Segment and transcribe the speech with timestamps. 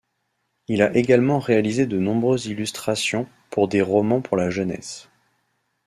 [0.67, 5.09] Il a également réalisé de nombreuses illustrations pour des romans pour la jeunesse.